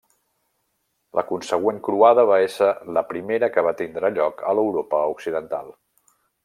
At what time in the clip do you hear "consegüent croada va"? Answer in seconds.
1.31-2.39